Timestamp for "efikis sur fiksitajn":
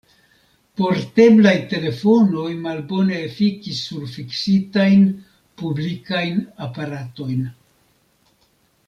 3.27-5.05